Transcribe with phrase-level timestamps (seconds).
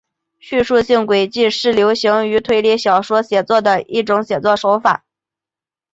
[0.39, 5.05] 叙述性诡计是流行于推理小说写作的一种写作手法。